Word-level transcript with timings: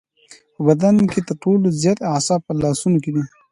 په 0.53 0.61
بدن 0.67 0.95
کې 1.11 1.19
تر 1.27 1.33
ټولو 1.43 1.65
زیات 1.81 1.99
اعصاب 2.13 2.39
په 2.45 2.53
لاسونو 2.61 2.97
کې 3.03 3.11
دي. 3.15 3.23